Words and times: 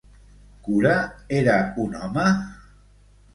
Cura 0.67 0.93
era 1.41 1.59
un 1.85 1.93
home? 2.01 2.25